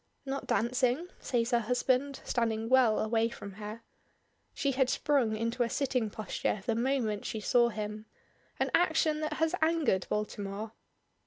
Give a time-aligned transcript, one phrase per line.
[0.25, 3.83] "Not dancing?" says her husband, standing well away from her.
[4.51, 8.07] She had sprung into a sitting posture the moment she saw him,
[8.59, 10.71] an action that has angered Baltimore.